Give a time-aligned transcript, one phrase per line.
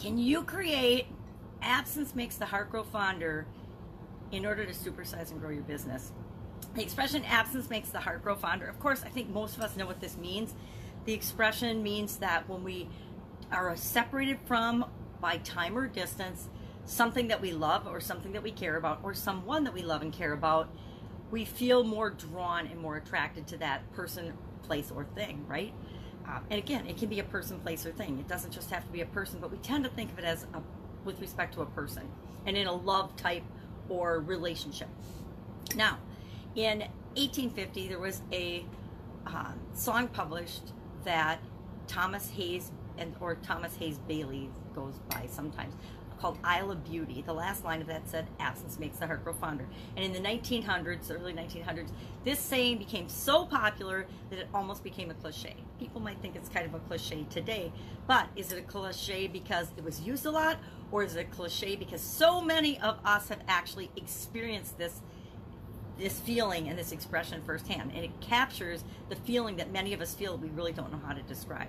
[0.00, 1.06] Can you create
[1.60, 3.46] absence makes the heart grow fonder
[4.30, 6.12] in order to supersize and grow your business?
[6.74, 8.68] The expression absence makes the heart grow fonder.
[8.68, 10.54] Of course, I think most of us know what this means.
[11.04, 12.88] The expression means that when we
[13.50, 14.84] are separated from
[15.20, 16.48] by time or distance
[16.84, 20.02] something that we love or something that we care about or someone that we love
[20.02, 20.68] and care about,
[21.32, 25.74] we feel more drawn and more attracted to that person, place, or thing, right?
[26.28, 28.18] Um, and again, it can be a person, place, or thing.
[28.18, 30.24] It doesn't just have to be a person, but we tend to think of it
[30.24, 30.60] as a,
[31.04, 32.06] with respect to a person
[32.44, 33.44] and in a love type
[33.88, 34.88] or relationship.
[35.74, 35.98] Now,
[36.54, 36.80] in
[37.14, 38.64] 1850, there was a
[39.26, 40.72] uh, song published
[41.04, 41.40] that
[41.86, 45.74] Thomas Hayes and or Thomas Hayes Bayly goes by sometimes
[46.18, 47.22] called Isle of Beauty.
[47.24, 49.66] The last line of that said, absence makes the heart grow fonder.
[49.96, 51.90] And in the 1900s, early 1900s,
[52.24, 55.56] this saying became so popular that it almost became a cliche.
[55.78, 57.72] People might think it's kind of a cliche today,
[58.06, 60.58] but is it a cliche because it was used a lot,
[60.90, 65.00] or is it a cliche because so many of us have actually experienced this
[65.98, 70.14] this feeling and this expression firsthand, and it captures the feeling that many of us
[70.14, 71.68] feel we really don't know how to describe.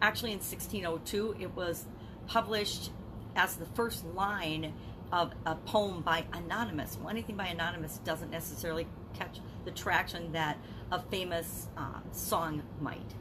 [0.00, 1.84] Actually, in 1602, it was
[2.26, 2.90] published
[3.36, 4.72] as the first line
[5.12, 6.98] of a poem by Anonymous.
[6.98, 10.58] Well, anything by Anonymous doesn't necessarily catch the traction that
[10.90, 13.14] a famous uh, song might.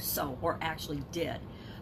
[0.00, 1.38] So, or actually did.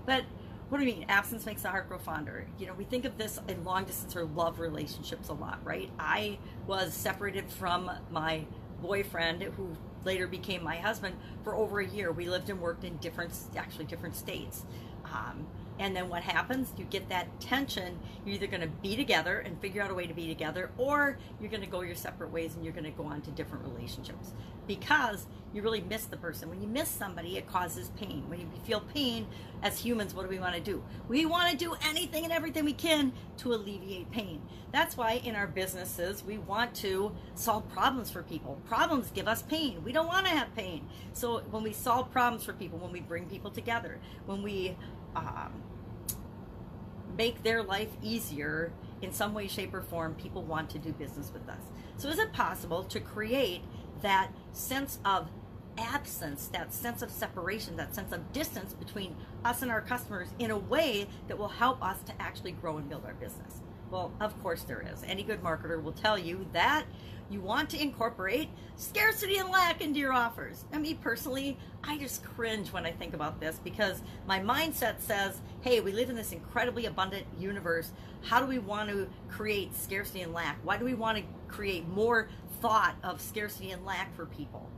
[0.07, 0.25] But
[0.69, 1.07] what do you mean?
[1.09, 2.47] Absence makes the heart grow fonder.
[2.59, 5.91] You know, we think of this in long distance or love relationships a lot, right?
[5.99, 8.45] I was separated from my
[8.81, 12.13] boyfriend who later became my husband for over a year.
[12.13, 14.65] We lived and worked in different, actually different states.
[15.05, 15.47] Um,
[15.79, 16.73] and then what happens?
[16.77, 17.99] You get that tension.
[18.25, 21.19] You're either going to be together and figure out a way to be together, or
[21.41, 23.65] you're going to go your separate ways and you're going to go on to different
[23.65, 24.33] relationships
[24.67, 26.51] because you really miss the person.
[26.51, 28.25] When you miss somebody, it causes pain.
[28.29, 29.27] When you feel pain,
[29.63, 30.83] as humans, what do we want to do?
[31.09, 34.43] We want to do anything and everything we can to alleviate pain.
[34.71, 38.61] That's why in our businesses, we want to solve problems for people.
[38.67, 39.83] Problems give us pain.
[39.83, 40.87] We don't want to have pain.
[41.15, 44.77] So when we solve problems for people, when we bring people together, when we
[45.19, 45.63] um,
[47.17, 51.31] make their life easier in some way, shape, or form, people want to do business
[51.33, 51.61] with us.
[51.97, 53.63] So, is it possible to create
[54.03, 55.29] that sense of
[55.77, 60.51] absence, that sense of separation, that sense of distance between us and our customers in
[60.51, 63.63] a way that will help us to actually grow and build our business?
[63.91, 65.03] Well, of course there is.
[65.07, 66.85] Any good marketer will tell you that
[67.31, 70.65] you want to incorporate scarcity and lack into your offers.
[70.73, 75.41] And me personally, I just cringe when I think about this because my mindset says,
[75.61, 77.93] hey, we live in this incredibly abundant universe.
[78.23, 80.59] How do we want to create scarcity and lack?
[80.65, 82.29] Why do we want to create more
[82.61, 84.71] thought of scarcity and lack for people?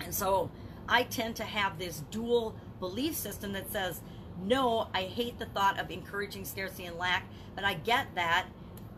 [0.00, 0.50] And so
[0.88, 4.00] I tend to have this dual belief system that says,
[4.42, 8.46] no, I hate the thought of encouraging scarcity and lack, but I get that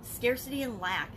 [0.03, 1.11] scarcity and lack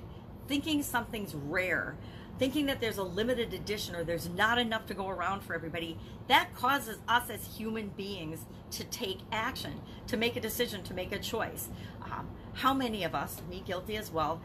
[0.48, 1.96] thinking something's rare,
[2.40, 5.98] thinking that there's a limited edition or there's not enough to go around for everybody,
[6.28, 11.12] that causes us as human beings to take action, to make a decision, to make
[11.12, 11.70] a choice.
[12.04, 14.42] Um, how many of us, me guilty as well,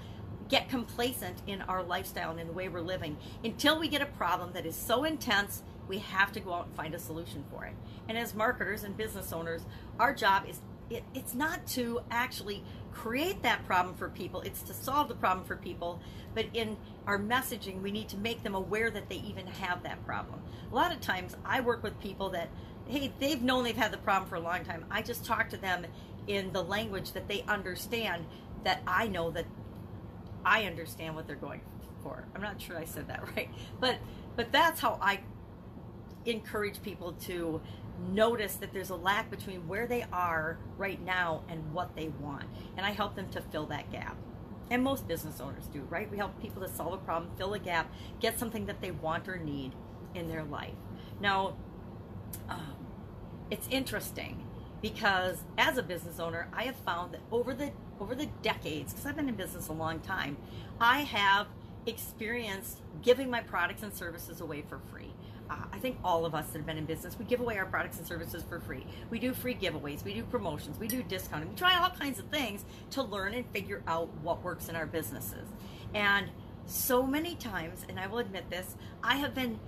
[0.48, 4.06] get complacent in our lifestyle and in the way we're living until we get a
[4.06, 7.64] problem that is so intense we have to go out and find a solution for
[7.64, 7.72] it.
[8.08, 9.62] And as marketers and business owners,
[9.98, 10.60] our job is
[10.90, 12.62] it, it's not to actually
[12.92, 16.00] create that problem for people, it's to solve the problem for people.
[16.34, 16.76] But in
[17.06, 20.40] our messaging, we need to make them aware that they even have that problem.
[20.70, 22.48] A lot of times, I work with people that,
[22.86, 24.84] hey, they've known they've had the problem for a long time.
[24.90, 25.86] I just talk to them
[26.26, 28.24] in the language that they understand,
[28.64, 29.46] that I know that
[30.44, 31.60] I understand what they're going
[32.02, 32.26] for.
[32.34, 33.48] I'm not sure I said that right,
[33.80, 33.96] but
[34.36, 35.20] but that's how I
[36.24, 37.60] encourage people to
[38.10, 42.44] notice that there's a lack between where they are right now and what they want.
[42.76, 44.16] And I help them to fill that gap.
[44.70, 46.10] And most business owners do, right?
[46.10, 49.28] We help people to solve a problem, fill a gap, get something that they want
[49.28, 49.72] or need
[50.14, 50.74] in their life.
[51.20, 51.56] Now,
[52.48, 52.76] um,
[53.50, 54.46] it's interesting
[54.80, 59.06] because as a business owner, I have found that over the over the decades, because
[59.06, 60.36] I've been in business a long time,
[60.80, 61.46] I have
[61.86, 65.12] experienced giving my products and services away for free.
[65.50, 67.66] Uh, I think all of us that have been in business, we give away our
[67.66, 68.86] products and services for free.
[69.10, 72.26] We do free giveaways, we do promotions, we do discounting, we try all kinds of
[72.26, 75.48] things to learn and figure out what works in our businesses.
[75.94, 76.30] And
[76.66, 79.58] so many times, and I will admit this, I have been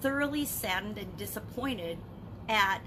[0.00, 1.98] thoroughly saddened and disappointed
[2.48, 2.80] at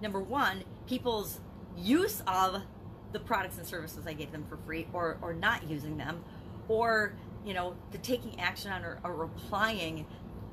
[0.00, 1.40] number one, people's
[1.76, 2.62] use of
[3.12, 6.22] the products and services I gave them for free or, or not using them,
[6.68, 7.14] or
[7.44, 10.04] you know, the taking action on or, or applying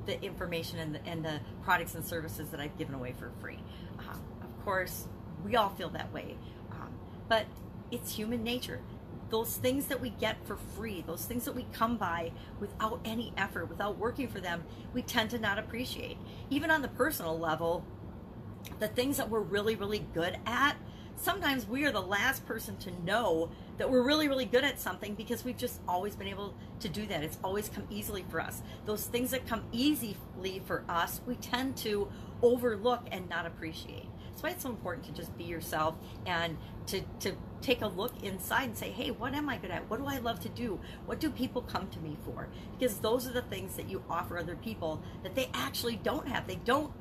[0.05, 3.59] the information and the, and the products and services that I've given away for free.
[3.99, 5.07] Um, of course,
[5.43, 6.37] we all feel that way.
[6.71, 6.93] Um,
[7.27, 7.45] but
[7.91, 8.81] it's human nature.
[9.29, 13.33] Those things that we get for free, those things that we come by without any
[13.37, 14.63] effort, without working for them,
[14.93, 16.17] we tend to not appreciate.
[16.49, 17.83] Even on the personal level,
[18.79, 20.75] the things that we're really, really good at,
[21.15, 25.15] sometimes we are the last person to know that we're really, really good at something
[25.15, 27.23] because we've just always been able to do that.
[27.23, 28.61] It's always come easily for us.
[28.85, 30.15] Those things that come easily
[30.65, 32.07] for us, we tend to
[32.41, 34.07] overlook and not appreciate.
[34.29, 38.23] That's why it's so important to just be yourself and to, to take a look
[38.23, 39.89] inside and say, hey, what am I good at?
[39.89, 40.79] What do I love to do?
[41.05, 42.47] What do people come to me for?
[42.77, 46.47] Because those are the things that you offer other people that they actually don't have.
[46.47, 46.91] They don't,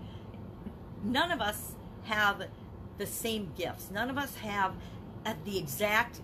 [1.03, 1.75] none of us
[2.05, 2.49] have
[2.99, 3.91] the same gifts.
[3.91, 4.75] None of us have
[5.45, 6.21] the exact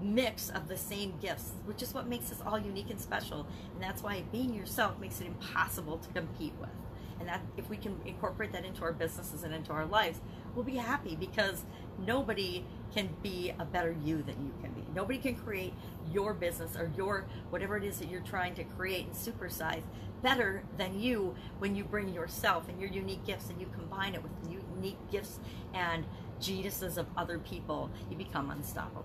[0.00, 3.46] mix of the same gifts, which is what makes us all unique and special.
[3.74, 6.70] And that's why being yourself makes it impossible to compete with.
[7.18, 10.20] And that if we can incorporate that into our businesses and into our lives,
[10.54, 11.64] we'll be happy because
[11.98, 12.64] nobody
[12.94, 14.82] can be a better you than you can be.
[14.94, 15.74] Nobody can create
[16.10, 19.82] your business or your whatever it is that you're trying to create and supersize
[20.22, 24.22] better than you when you bring yourself and your unique gifts and you combine it
[24.22, 25.40] with unique gifts
[25.74, 26.04] and
[26.40, 29.04] geniuses of other people, you become unstoppable.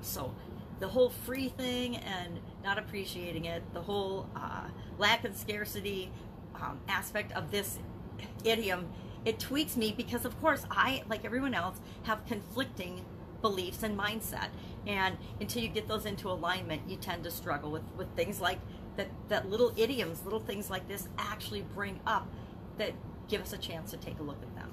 [0.00, 0.34] So
[0.80, 4.68] the whole free thing and not appreciating it, the whole uh,
[4.98, 6.10] lack and scarcity
[6.56, 7.78] um, aspect of this
[8.44, 8.88] idiom,
[9.24, 13.04] it tweaks me because, of course, I, like everyone else, have conflicting
[13.40, 14.48] beliefs and mindset.
[14.86, 18.58] And until you get those into alignment, you tend to struggle with, with things like
[18.96, 22.26] that, that little idioms, little things like this actually bring up
[22.78, 22.92] that
[23.28, 24.72] give us a chance to take a look at them.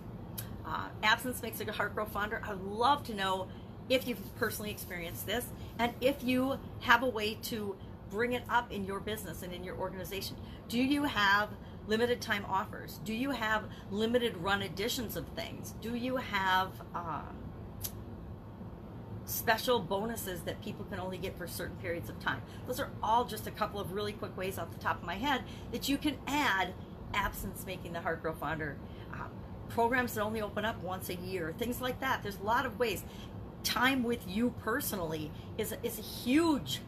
[0.66, 2.42] Uh, absence makes a heart grow fonder.
[2.46, 3.48] I would love to know
[3.90, 5.46] if you've personally experienced this
[5.78, 7.76] and if you have a way to
[8.10, 10.36] bring it up in your business and in your organization.
[10.68, 11.50] Do you have
[11.88, 13.00] limited time offers?
[13.04, 15.74] Do you have limited run editions of things?
[15.82, 17.36] Do you have um,
[19.26, 22.42] special bonuses that people can only get for certain periods of time?
[22.68, 25.16] Those are all just a couple of really quick ways off the top of my
[25.16, 26.74] head that you can add
[27.14, 28.78] absence making the heart grow fonder.
[29.14, 29.30] Um,
[29.70, 32.22] programs that only open up once a year, things like that.
[32.24, 33.04] There's a lot of ways.
[33.70, 35.30] Time with you personally
[35.60, 36.82] is is a huge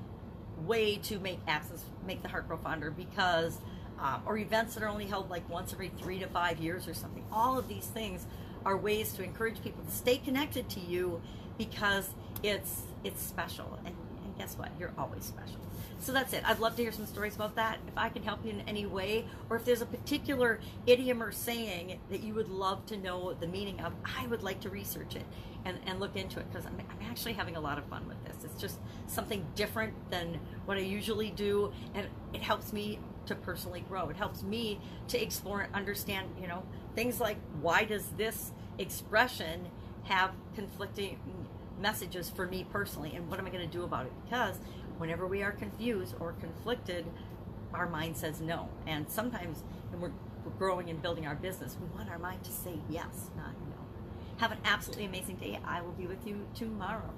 [0.66, 3.60] way to make access, make the heart grow fonder because
[4.00, 6.96] um, or events that are only held like once every three to five years or
[6.96, 7.24] something.
[7.32, 8.26] All of these things
[8.66, 11.22] are ways to encourage people to stay connected to you
[11.56, 12.10] because
[12.42, 13.96] it's it's special and
[14.42, 14.70] guess what?
[14.80, 15.60] You're always special.
[16.00, 16.42] So that's it.
[16.44, 18.88] I'd love to hear some stories about that if i can help you in any
[18.88, 23.34] way or if there's a particular idiom or saying that you would love to know
[23.40, 25.26] the meaning of i would like to research it
[25.66, 28.18] and, and look into it because I'm, I'm actually having a lot of fun with
[28.26, 28.44] this.
[28.44, 32.98] It's just something different than what i usually do and it helps me
[33.28, 34.10] to personally grow.
[34.10, 34.80] It helps me
[35.10, 36.64] to explore and understand you know
[36.96, 39.68] things like why does this expression
[40.06, 41.20] have conflicting
[41.82, 44.12] messages for me personally and what am I going to do about it?
[44.24, 44.58] Because
[44.98, 47.06] whenever we are confused or conflicted,
[47.74, 48.70] our mind says no.
[48.86, 50.12] And sometimes when we're,
[50.46, 53.76] we're growing and building our business, we want our mind to say yes, not no.
[54.38, 55.60] Have an absolutely amazing day.
[55.66, 57.10] I will be with you tomorrow.